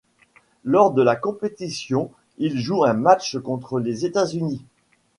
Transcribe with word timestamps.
Lors 0.63 0.93
de 0.95 1.03
la 1.03 1.15
compétition 1.15 2.09
il 2.39 2.57
joue 2.59 2.83
un 2.83 2.95
match 2.95 3.37
contre 3.37 3.79
les 3.79 4.03
États-Unis. 4.03 4.65